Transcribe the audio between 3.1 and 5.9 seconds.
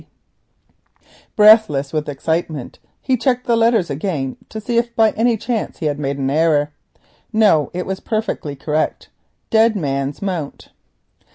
checked the letters again to see if by any chance he